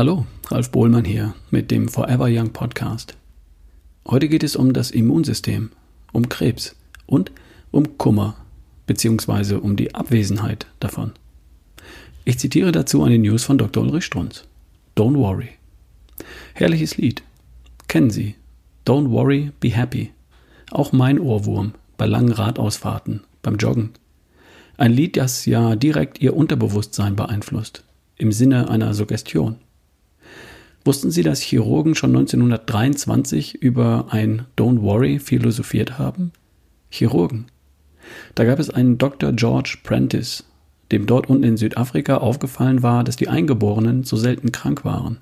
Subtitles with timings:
[0.00, 3.18] Hallo, Ralf Bohlmann hier mit dem Forever Young Podcast.
[4.08, 5.72] Heute geht es um das Immunsystem,
[6.14, 6.74] um Krebs
[7.04, 7.30] und
[7.70, 8.34] um Kummer
[8.86, 9.56] bzw.
[9.56, 11.12] um die Abwesenheit davon.
[12.24, 13.82] Ich zitiere dazu eine News von Dr.
[13.82, 14.44] Ulrich Strunz.
[14.96, 15.50] Don't worry.
[16.54, 17.22] Herrliches Lied.
[17.86, 18.36] Kennen Sie.
[18.86, 20.12] Don't worry, be happy.
[20.70, 23.90] Auch mein Ohrwurm bei langen Radausfahrten, beim Joggen.
[24.78, 27.84] Ein Lied, das ja direkt Ihr Unterbewusstsein beeinflusst,
[28.16, 29.58] im Sinne einer Suggestion.
[30.84, 36.32] Wussten Sie, dass Chirurgen schon 1923 über ein Don't Worry philosophiert haben?
[36.88, 37.46] Chirurgen.
[38.34, 39.32] Da gab es einen Dr.
[39.32, 40.44] George Prentice,
[40.90, 45.18] dem dort unten in Südafrika aufgefallen war, dass die Eingeborenen so selten krank waren.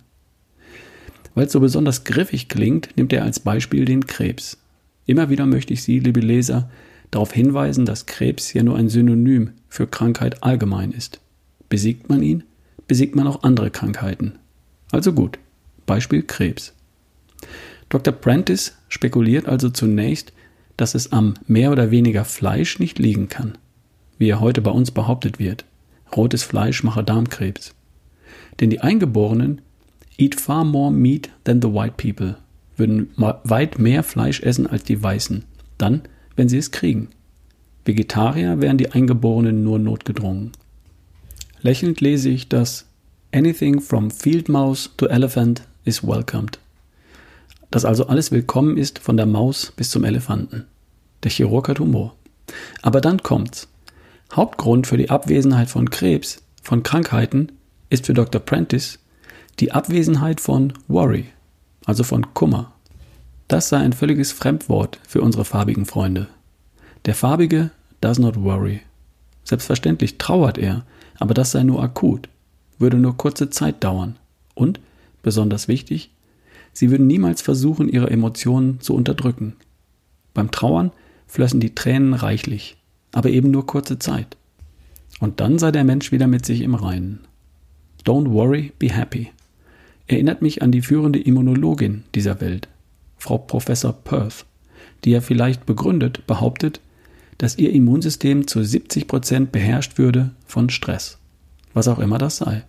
[1.34, 4.58] Weil es so besonders griffig klingt, nimmt er als Beispiel den Krebs.
[5.06, 6.70] Immer wieder möchte ich Sie, liebe Leser,
[7.10, 11.20] darauf hinweisen, dass Krebs ja nur ein Synonym für Krankheit allgemein ist.
[11.68, 12.44] Besiegt man ihn,
[12.86, 14.38] besiegt man auch andere Krankheiten.
[14.90, 15.38] Also gut,
[15.88, 16.72] Beispiel Krebs.
[17.88, 18.12] Dr.
[18.12, 20.32] Prentice spekuliert also zunächst,
[20.76, 23.58] dass es am mehr oder weniger Fleisch nicht liegen kann,
[24.18, 25.64] wie er heute bei uns behauptet wird.
[26.14, 27.74] Rotes Fleisch mache Darmkrebs.
[28.60, 29.60] Denn die Eingeborenen
[30.18, 32.36] eat far more meat than the white people,
[32.76, 35.44] würden weit mehr Fleisch essen als die Weißen,
[35.78, 36.02] dann,
[36.36, 37.08] wenn sie es kriegen.
[37.84, 40.52] Vegetarier wären die Eingeborenen nur notgedrungen.
[41.62, 42.86] Lächelnd lese ich, dass
[43.32, 46.58] Anything from field mouse to elephant is welcomed.
[47.70, 50.66] Dass also alles willkommen ist, von der Maus bis zum Elefanten.
[51.22, 52.14] Der Chirurg hat Humor.
[52.82, 53.68] Aber dann kommt's.
[54.32, 57.52] Hauptgrund für die Abwesenheit von Krebs, von Krankheiten,
[57.90, 58.40] ist für Dr.
[58.40, 58.98] Prentice
[59.58, 61.26] die Abwesenheit von Worry,
[61.84, 62.72] also von Kummer.
[63.48, 66.28] Das sei ein völliges Fremdwort für unsere farbigen Freunde.
[67.06, 67.70] Der Farbige
[68.00, 68.82] does not worry.
[69.44, 70.84] Selbstverständlich trauert er,
[71.18, 72.28] aber das sei nur akut,
[72.78, 74.16] würde nur kurze Zeit dauern.
[74.54, 74.80] Und
[75.22, 76.10] besonders wichtig,
[76.72, 79.56] sie würden niemals versuchen, ihre Emotionen zu unterdrücken.
[80.34, 80.92] Beim Trauern
[81.26, 82.76] flössen die Tränen reichlich,
[83.12, 84.36] aber eben nur kurze Zeit.
[85.20, 87.20] Und dann sei der Mensch wieder mit sich im Reinen.
[88.04, 89.30] Don't worry, be happy.
[90.06, 92.68] Erinnert mich an die führende Immunologin dieser Welt,
[93.18, 94.46] Frau Professor Perth,
[95.04, 96.80] die ja vielleicht begründet behauptet,
[97.36, 101.18] dass ihr Immunsystem zu 70 Prozent beherrscht würde von Stress,
[101.74, 102.64] was auch immer das sei.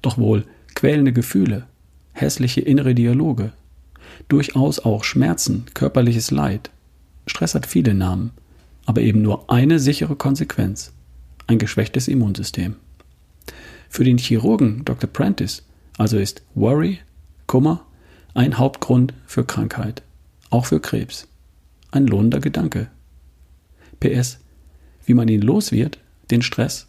[0.00, 0.44] Doch wohl
[0.78, 1.66] quälende Gefühle,
[2.12, 3.50] hässliche innere Dialoge,
[4.28, 6.70] durchaus auch Schmerzen, körperliches Leid.
[7.26, 8.30] Stress hat viele Namen,
[8.86, 10.92] aber eben nur eine sichere Konsequenz,
[11.48, 12.76] ein geschwächtes Immunsystem.
[13.88, 15.10] Für den Chirurgen Dr.
[15.10, 15.64] Prentice
[15.96, 17.00] also ist Worry,
[17.48, 17.84] Kummer,
[18.34, 20.04] ein Hauptgrund für Krankheit,
[20.48, 21.26] auch für Krebs.
[21.90, 22.86] Ein lohnender Gedanke.
[23.98, 24.38] PS,
[25.06, 25.98] wie man ihn los wird,
[26.30, 26.86] den Stress?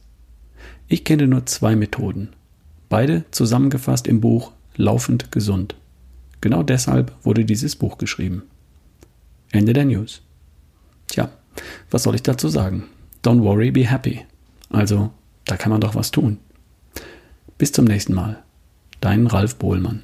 [0.87, 2.29] Ich kenne nur zwei Methoden.
[2.89, 5.75] Beide zusammengefasst im Buch Laufend gesund.
[6.41, 8.43] Genau deshalb wurde dieses Buch geschrieben.
[9.51, 10.21] Ende der News.
[11.07, 11.29] Tja,
[11.91, 12.85] was soll ich dazu sagen?
[13.23, 14.25] Don't worry, be happy.
[14.69, 15.11] Also,
[15.45, 16.37] da kann man doch was tun.
[17.57, 18.41] Bis zum nächsten Mal.
[19.01, 20.03] Dein Ralf Bohlmann.